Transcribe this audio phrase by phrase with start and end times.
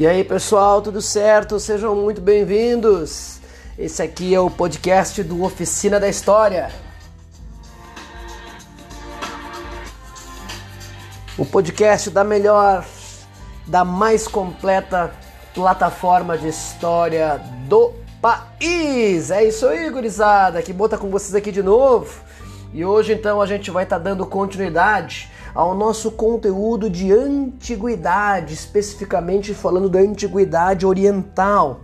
[0.00, 1.60] E aí, pessoal, tudo certo?
[1.60, 3.38] Sejam muito bem-vindos.
[3.78, 6.70] Esse aqui é o podcast do Oficina da História.
[11.36, 12.82] O podcast da melhor,
[13.66, 15.12] da mais completa
[15.52, 17.38] plataforma de história
[17.68, 19.30] do país.
[19.30, 20.62] É isso aí, gurizada.
[20.62, 22.20] Que bota com vocês aqui de novo.
[22.72, 28.54] E hoje então a gente vai estar tá dando continuidade ao nosso conteúdo de antiguidade,
[28.54, 31.80] especificamente falando da antiguidade oriental.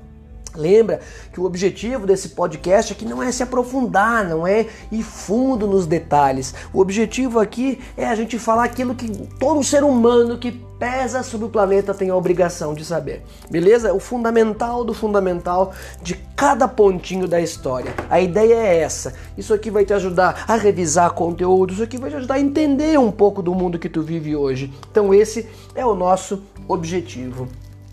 [0.56, 1.00] Lembra
[1.32, 5.86] que o objetivo desse podcast aqui não é se aprofundar, não é ir fundo nos
[5.86, 6.54] detalhes.
[6.72, 11.46] O objetivo aqui é a gente falar aquilo que todo ser humano que pesa sobre
[11.46, 13.22] o planeta tem a obrigação de saber.
[13.50, 13.92] Beleza?
[13.92, 17.94] O fundamental do fundamental de cada pontinho da história.
[18.10, 19.14] A ideia é essa.
[19.36, 22.98] Isso aqui vai te ajudar a revisar conteúdo, isso aqui vai te ajudar a entender
[22.98, 24.72] um pouco do mundo que tu vive hoje.
[24.90, 27.48] Então esse é o nosso objetivo.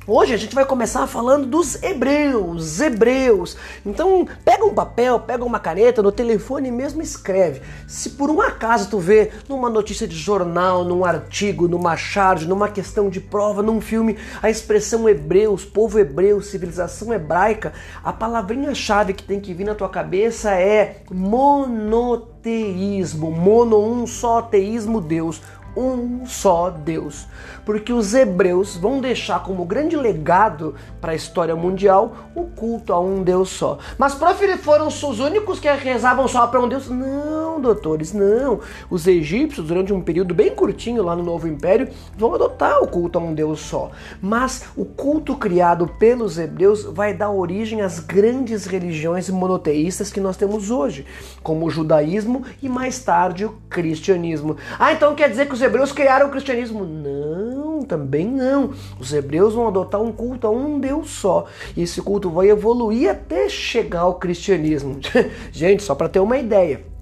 [0.05, 3.55] Hoje a gente vai começar falando dos hebreus, hebreus.
[3.85, 7.61] Então pega um papel, pega uma caneta, no telefone mesmo escreve.
[7.87, 12.67] Se por um acaso tu vê numa notícia de jornal, num artigo, numa charge, numa
[12.67, 17.71] questão de prova, num filme, a expressão hebreus, povo hebreu, civilização hebraica,
[18.03, 22.11] a palavrinha-chave que tem que vir na tua cabeça é monoteísmo,
[23.31, 25.41] mono um só teísmo Deus
[25.75, 27.27] um só Deus.
[27.65, 32.99] Porque os hebreus vão deixar como grande legado para a história mundial o culto a
[32.99, 33.77] um Deus só.
[33.97, 36.89] Mas, prof, foram os únicos que rezavam só para um Deus?
[36.89, 38.59] Não, doutores, não.
[38.89, 43.17] Os egípcios, durante um período bem curtinho lá no Novo Império, vão adotar o culto
[43.17, 43.91] a um Deus só.
[44.21, 50.37] Mas o culto criado pelos hebreus vai dar origem às grandes religiões monoteístas que nós
[50.37, 51.05] temos hoje,
[51.41, 54.57] como o judaísmo e mais tarde o cristianismo.
[54.77, 56.85] Ah, então quer dizer que os hebreus criaram o cristianismo?
[56.85, 58.71] Não, também não.
[58.99, 61.45] Os hebreus vão adotar um culto a um Deus só.
[61.75, 64.99] E esse culto vai evoluir até chegar ao cristianismo.
[65.51, 66.92] Gente, só para ter uma ideia.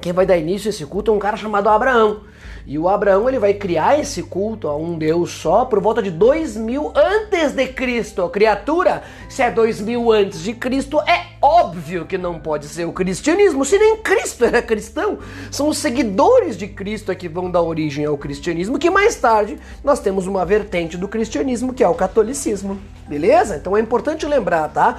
[0.00, 2.22] Quem vai dar início a esse culto é um cara chamado Abraão.
[2.66, 6.10] E o Abraão ele vai criar esse culto a um Deus só por volta de
[6.10, 8.28] 2000 antes de Cristo.
[8.28, 13.64] Criatura, se é 2000 antes de Cristo, é óbvio que não pode ser o cristianismo,
[13.64, 15.18] se nem Cristo era cristão.
[15.50, 20.00] São os seguidores de Cristo que vão dar origem ao cristianismo, que mais tarde nós
[20.00, 22.78] temos uma vertente do cristianismo que é o catolicismo.
[23.08, 23.56] Beleza?
[23.56, 24.98] Então é importante lembrar, tá?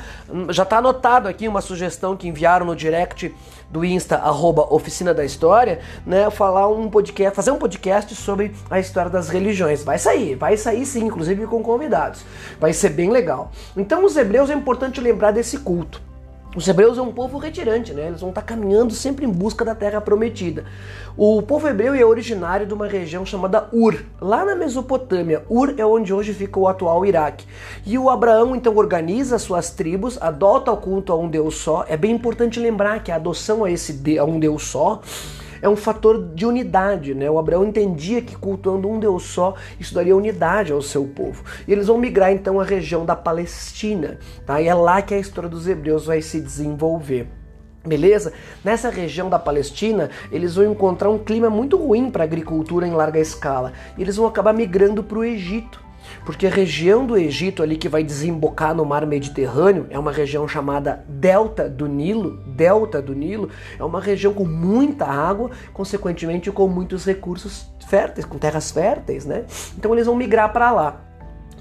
[0.50, 3.34] Já está anotado aqui uma sugestão que enviaram no direct
[3.72, 6.30] do Insta, arroba Oficina da História, né?
[6.30, 9.84] Falar um podcast, fazer um podcast sobre a história das religiões.
[9.84, 12.26] Vai sair, vai sair sim, inclusive com convidados.
[12.60, 13.52] Vai ser bem legal.
[13.76, 16.11] Então, os hebreus é importante lembrar desse culto.
[16.54, 18.08] Os hebreus é um povo retirante, né?
[18.08, 20.66] Eles vão estar caminhando sempre em busca da terra prometida.
[21.16, 25.46] O povo hebreu é originário de uma região chamada Ur, lá na Mesopotâmia.
[25.50, 27.48] Ur é onde hoje fica o atual Iraque.
[27.86, 31.86] E o Abraão então organiza suas tribos, adota o culto a um Deus só.
[31.88, 35.02] É bem importante lembrar que a adoção a esse a um Deus só
[35.62, 37.30] é um fator de unidade, né?
[37.30, 41.44] O Abraão entendia que cultuando um Deus só, isso daria unidade ao seu povo.
[41.68, 44.62] E eles vão migrar então à região da Palestina, tá?
[44.62, 47.28] E é lá que a história dos hebreus vai se desenvolver.
[47.86, 48.32] Beleza?
[48.64, 52.92] Nessa região da Palestina, eles vão encontrar um clima muito ruim para a agricultura em
[52.92, 53.74] larga escala.
[53.98, 55.91] E eles vão acabar migrando para o Egito.
[56.26, 60.48] Porque a região do Egito ali que vai desembocar no mar Mediterrâneo é uma região
[60.48, 62.38] chamada Delta do Nilo.
[62.48, 68.38] Delta do Nilo é uma região com muita água, consequentemente com muitos recursos férteis, com
[68.38, 69.46] terras férteis, né?
[69.78, 71.11] Então eles vão migrar para lá.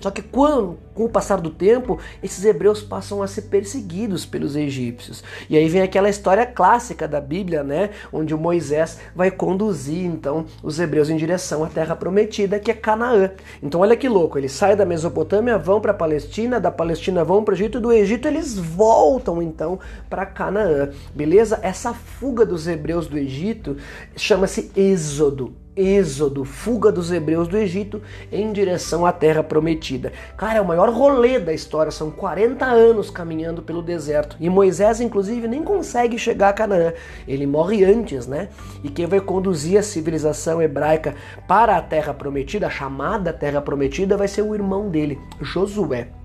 [0.01, 4.56] Só que quando, com o passar do tempo, esses hebreus passam a ser perseguidos pelos
[4.56, 5.23] egípcios.
[5.49, 10.47] E aí vem aquela história clássica da Bíblia, né, onde o Moisés vai conduzir então
[10.62, 13.31] os hebreus em direção à terra prometida, que é Canaã.
[13.62, 17.45] Então olha que louco, eles saem da Mesopotâmia, vão para a Palestina, da Palestina vão
[17.45, 19.78] para o Egito, do Egito eles voltam então
[20.09, 20.91] para Canaã.
[21.15, 21.59] Beleza?
[21.63, 23.77] Essa fuga dos hebreus do Egito
[24.16, 25.54] chama-se Êxodo.
[25.77, 28.03] Êxodo, fuga dos hebreus do Egito
[28.33, 30.13] em direção à terra prometida.
[30.37, 34.37] Cara, é o maior rolê da história, são 40 anos caminhando pelo deserto.
[34.41, 36.93] E Moisés, inclusive, nem consegue chegar a Canaã.
[37.27, 38.49] Ele morre antes, né?
[38.83, 41.15] E quem vai conduzir a civilização hebraica
[41.47, 46.20] para a terra prometida, a chamada terra prometida, vai ser o irmão dele, Josué.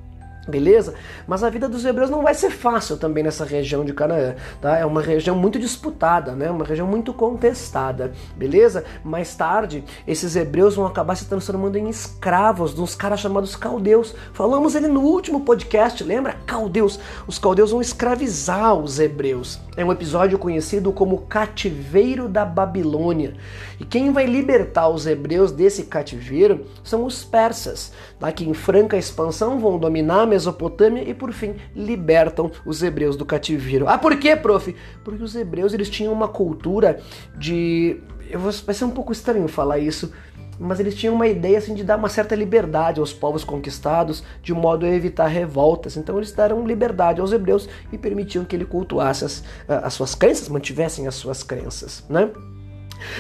[0.48, 0.94] Beleza?
[1.28, 4.78] Mas a vida dos hebreus não vai ser fácil também nessa região de Canaã, tá?
[4.78, 6.52] É uma região muito disputada, né?
[6.52, 8.84] Uma região muito contestada, beleza?
[9.04, 14.14] Mais tarde, esses hebreus vão acabar se transformando em escravos de uns caras chamados caldeus.
[14.34, 16.36] Falamos ele no último podcast, lembra?
[16.46, 17.00] Caldeus.
[17.26, 19.60] Os caldeus vão escravizar os hebreus.
[19.76, 23.34] É um episódio conhecido como cativeiro da Babilônia.
[23.80, 28.32] E quem vai libertar os hebreus desse cativeiro são os persas, tá?
[28.32, 33.88] que em franca expansão vão dominar Mesopotâmia e por fim libertam os hebreus do cativeiro.
[33.88, 34.76] Ah, por quê, prof?
[35.04, 37.00] Porque os hebreus eles tinham uma cultura
[37.38, 40.12] de eu vou, vai ser um pouco estranho falar isso,
[40.60, 44.54] mas eles tinham uma ideia assim de dar uma certa liberdade aos povos conquistados, de
[44.54, 45.96] modo a evitar revoltas.
[45.96, 50.50] Então eles deram liberdade aos hebreus e permitiam que ele cultuasse as, as suas crenças,
[50.50, 52.30] mantivessem as suas crenças, né?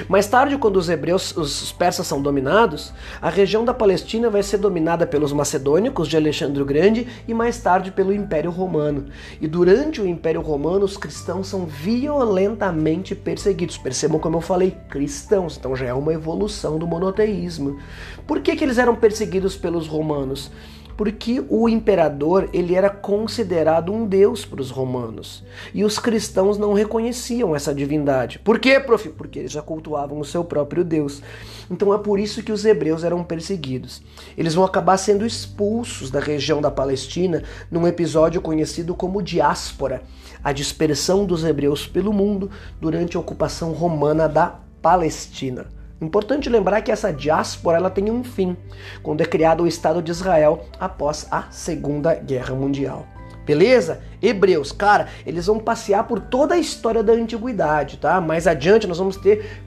[0.07, 4.57] Mais tarde, quando os hebreus, os persas são dominados, a região da Palestina vai ser
[4.57, 9.05] dominada pelos macedônicos de Alexandre o Grande e mais tarde pelo Império Romano.
[9.41, 13.77] E durante o Império Romano, os cristãos são violentamente perseguidos.
[13.77, 17.79] Percebam como eu falei, cristãos, então já é uma evolução do monoteísmo.
[18.27, 20.51] Por que, que eles eram perseguidos pelos romanos?
[20.97, 25.43] Porque o imperador ele era considerado um deus para os romanos
[25.73, 28.39] e os cristãos não reconheciam essa divindade.
[28.39, 29.09] Por quê, prof?
[29.09, 31.21] Porque eles já cultuavam o seu próprio deus.
[31.69, 34.01] Então é por isso que os hebreus eram perseguidos.
[34.37, 40.03] Eles vão acabar sendo expulsos da região da Palestina num episódio conhecido como diáspora,
[40.43, 42.49] a dispersão dos hebreus pelo mundo
[42.79, 45.67] durante a ocupação romana da Palestina.
[46.05, 48.55] Importante lembrar que essa diáspora ela tem um fim,
[49.01, 53.07] quando é criado o Estado de Israel após a Segunda Guerra Mundial.
[53.43, 54.01] Beleza?
[54.21, 58.21] Hebreus, cara, eles vão passear por toda a história da antiguidade, tá?
[58.21, 59.63] Mais adiante nós vamos ter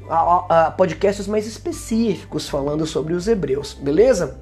[0.76, 4.38] podcasts mais específicos falando sobre os hebreus, beleza?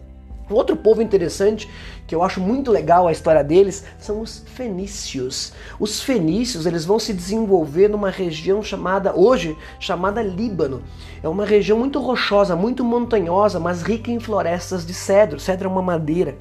[0.51, 1.69] Outro povo interessante
[2.07, 5.53] que eu acho muito legal a história deles são os fenícios.
[5.79, 10.83] Os fenícios eles vão se desenvolver numa região chamada hoje chamada Líbano.
[11.23, 15.41] É uma região muito rochosa, muito montanhosa, mas rica em florestas de cedro.
[15.41, 16.37] Cedro é uma madeira.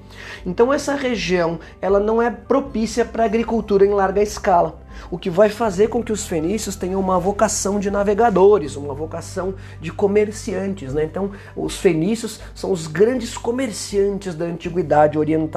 [0.46, 5.50] Então essa região ela não é propícia para agricultura em larga escala o que vai
[5.50, 10.94] fazer com que os fenícios tenham uma vocação de navegadores, uma vocação de comerciantes.
[10.94, 11.04] Né?
[11.04, 15.55] Então, os fenícios são os grandes comerciantes da antiguidade oriental.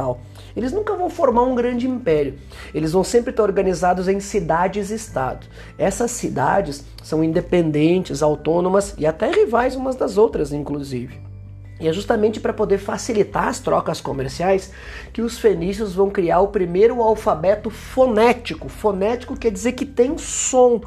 [0.57, 2.39] Eles nunca vão formar um grande império,
[2.75, 5.47] eles vão sempre estar organizados em cidades-estado.
[5.79, 11.29] Essas cidades são independentes, autônomas e até rivais umas das outras, inclusive.
[11.81, 14.73] E é justamente para poder facilitar as trocas comerciais
[15.13, 18.69] que os fenícios vão criar o primeiro alfabeto fonético.
[18.69, 20.81] Fonético quer dizer que tem som.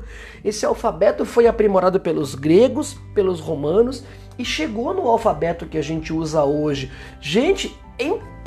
[0.43, 4.03] Esse alfabeto foi aprimorado pelos gregos, pelos romanos
[4.37, 6.91] e chegou no alfabeto que a gente usa hoje.
[7.21, 7.73] Gente,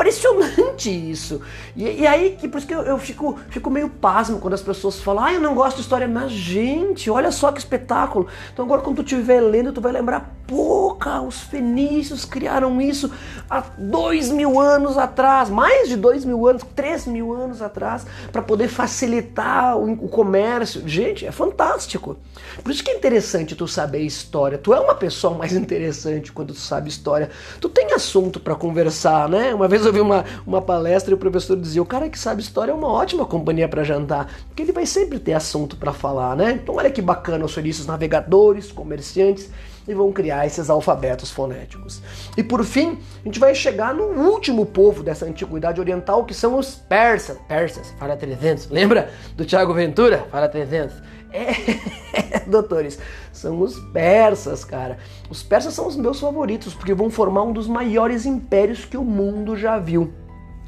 [0.04, 1.40] impressionante isso.
[1.74, 4.62] E, e, aí, que por isso que eu, eu, fico, fico meio pasmo quando as
[4.62, 6.06] pessoas falam, ah, eu não gosto de história.
[6.06, 8.28] Mas, gente, olha só que espetáculo.
[8.52, 10.93] Então agora quando tu estiver lendo, tu vai lembrar, pô,
[11.26, 13.10] os fenícios criaram isso
[13.48, 18.42] há dois mil anos atrás, mais de dois mil anos, três mil anos atrás, para
[18.42, 20.86] poder facilitar o, o comércio.
[20.86, 22.16] Gente, é fantástico.
[22.62, 24.58] Por isso que é interessante tu saber história.
[24.58, 27.30] Tu é uma pessoa mais interessante quando tu sabe história.
[27.60, 29.54] Tu tem assunto para conversar, né?
[29.54, 32.42] Uma vez eu vi uma, uma palestra e o professor dizia: o cara que sabe
[32.42, 36.36] história é uma ótima companhia para jantar, porque ele vai sempre ter assunto para falar,
[36.36, 36.58] né?
[36.62, 39.50] Então, olha que bacana os serviços navegadores, comerciantes
[39.86, 42.02] e vão criar esses alfabetos fonéticos.
[42.36, 46.58] E por fim, a gente vai chegar no último povo dessa antiguidade oriental, que são
[46.58, 47.38] os persas.
[47.48, 48.70] Persas, fala 300.
[48.70, 50.26] Lembra do Tiago Ventura?
[50.30, 50.94] Fala 300.
[52.16, 52.96] É, doutores,
[53.32, 54.98] são os persas, cara.
[55.28, 59.02] Os persas são os meus favoritos, porque vão formar um dos maiores impérios que o
[59.02, 60.14] mundo já viu.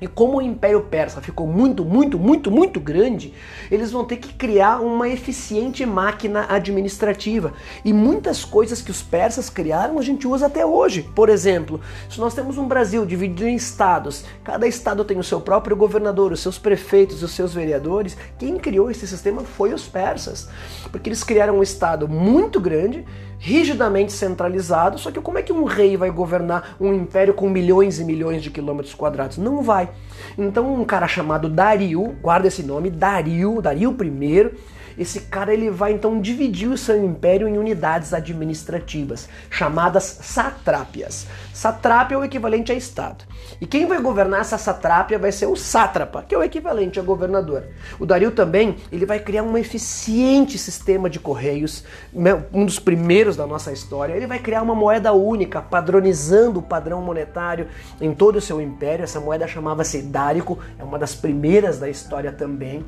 [0.00, 3.32] E como o Império Persa ficou muito, muito, muito, muito grande,
[3.70, 7.54] eles vão ter que criar uma eficiente máquina administrativa.
[7.84, 11.02] E muitas coisas que os persas criaram a gente usa até hoje.
[11.14, 15.40] Por exemplo, se nós temos um Brasil dividido em estados, cada estado tem o seu
[15.40, 20.48] próprio governador, os seus prefeitos, os seus vereadores, quem criou esse sistema foi os persas.
[20.90, 23.04] Porque eles criaram um estado muito grande
[23.38, 24.98] rigidamente centralizado.
[24.98, 28.42] Só que como é que um rei vai governar um império com milhões e milhões
[28.42, 29.38] de quilômetros quadrados?
[29.38, 29.88] Não vai.
[30.36, 34.50] Então um cara chamado Dario, guarda esse nome, Dario, Dario I,
[34.98, 41.26] esse cara ele vai então dividir o seu império em unidades administrativas, chamadas satrápias.
[41.52, 43.24] Satrápia é o equivalente a estado.
[43.60, 47.02] E quem vai governar essa satrápia vai ser o sátrapa, que é o equivalente a
[47.02, 47.64] governador.
[47.98, 53.36] O Dario também, ele vai criar um eficiente sistema de correios, né, um dos primeiros
[53.36, 54.14] da nossa história.
[54.14, 57.68] Ele vai criar uma moeda única, padronizando o padrão monetário
[58.00, 59.04] em todo o seu império.
[59.04, 62.84] Essa moeda chamava-se Dárico, é uma das primeiras da história também.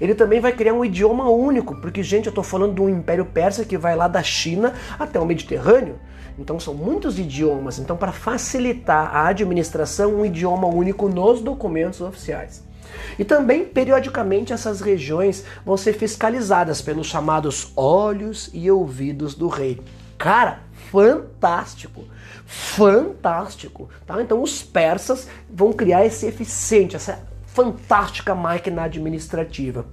[0.00, 3.26] Ele também vai criar um idioma único, porque, gente, eu estou falando de um império
[3.26, 5.98] persa que vai lá da China até o Mediterrâneo.
[6.38, 7.78] Então são muitos idiomas.
[7.78, 12.64] Então, para facilitar a administração, um idioma único nos documentos oficiais.
[13.18, 19.80] E também, periodicamente, essas regiões vão ser fiscalizadas pelos chamados olhos e ouvidos do rei.
[20.16, 22.04] Cara, fantástico!
[22.46, 23.88] Fantástico!
[24.06, 24.20] Tá?
[24.22, 29.84] Então, os persas vão criar esse eficiente, essa fantástica máquina administrativa.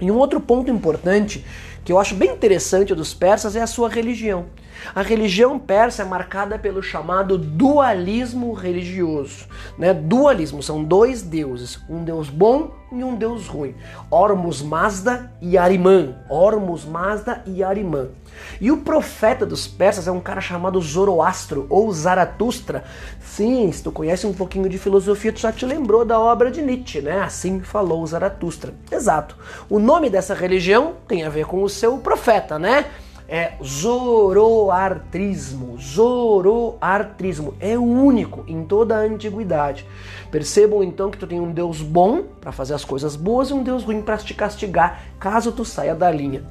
[0.00, 1.44] E um outro ponto importante
[1.84, 4.46] que eu acho bem interessante dos persas é a sua religião.
[4.94, 9.46] A religião persa é marcada pelo chamado dualismo religioso.
[9.78, 9.94] Né?
[9.94, 13.74] Dualismo são dois deuses, um deus bom e um deus ruim.
[14.10, 16.16] Ormus Mazda e Arimã.
[16.28, 18.08] Ormus Mazda e Arimã.
[18.60, 22.84] E o profeta dos persas é um cara chamado Zoroastro ou Zaratustra.
[23.20, 26.62] Sim, se tu conhece um pouquinho de filosofia, tu já te lembrou da obra de
[26.62, 27.20] Nietzsche, né?
[27.20, 28.74] Assim falou Zaratustra.
[28.90, 29.36] Exato.
[29.68, 32.86] O nome dessa religião tem a ver com o seu profeta, né?
[33.28, 35.78] é zoroartrismo.
[35.78, 39.86] Zoroartrismo é único em toda a antiguidade.
[40.30, 43.62] Percebam então que tu tem um Deus bom para fazer as coisas boas e um
[43.62, 46.44] Deus ruim para te castigar caso tu saia da linha.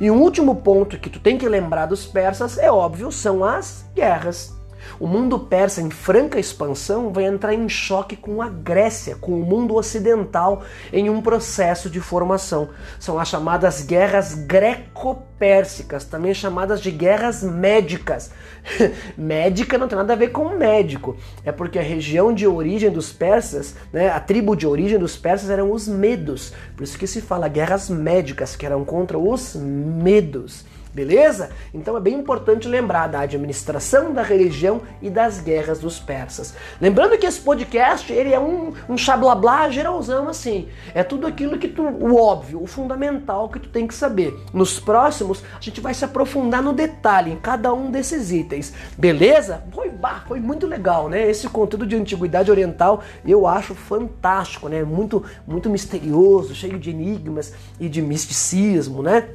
[0.00, 3.84] E um último ponto que tu tem que lembrar dos persas é óbvio, são as
[3.94, 4.54] guerras.
[4.98, 9.44] O mundo persa em franca expansão vai entrar em choque com a Grécia, com o
[9.44, 10.62] mundo ocidental
[10.92, 12.68] em um processo de formação.
[12.98, 18.30] São as chamadas guerras greco-pérsicas, também chamadas de guerras médicas.
[19.16, 23.12] Médica não tem nada a ver com médico, é porque a região de origem dos
[23.12, 26.52] persas, né, a tribo de origem dos persas eram os medos.
[26.76, 30.64] Por isso que se fala guerras médicas, que eram contra os medos.
[30.96, 31.50] Beleza?
[31.74, 36.54] Então é bem importante lembrar da administração da religião e das guerras dos persas.
[36.80, 40.68] Lembrando que esse podcast ele é um, um xablablá geralzão assim.
[40.94, 44.34] É tudo aquilo que tu, o óbvio, o fundamental que tu tem que saber.
[44.54, 48.72] Nos próximos, a gente vai se aprofundar no detalhe em cada um desses itens.
[48.96, 49.64] Beleza?
[49.72, 51.28] Foi, bah, foi muito legal, né?
[51.28, 54.82] Esse conteúdo de antiguidade oriental eu acho fantástico, né?
[54.82, 59.28] Muito, muito misterioso, cheio de enigmas e de misticismo, né?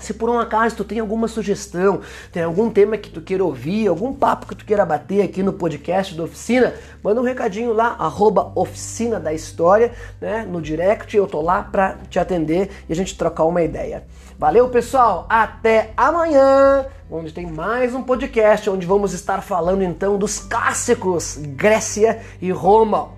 [0.00, 2.00] Se por um acaso tu tem alguma sugestão,
[2.32, 5.52] tem algum tema que tu queira ouvir, algum papo que tu queira bater aqui no
[5.52, 11.26] podcast da Oficina, manda um recadinho lá, arroba Oficina da História, né, no direct, eu
[11.26, 14.04] tô lá pra te atender e a gente trocar uma ideia.
[14.38, 20.38] Valeu, pessoal, até amanhã, onde tem mais um podcast, onde vamos estar falando então dos
[20.38, 23.10] clássicos Grécia e Roma.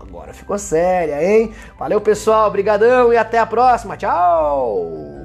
[0.00, 1.52] agora ficou séria, hein?
[1.76, 5.23] Valeu, pessoal, brigadão e até a próxima, tchau!